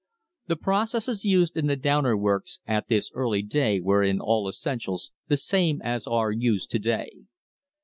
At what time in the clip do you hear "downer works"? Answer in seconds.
1.75-2.59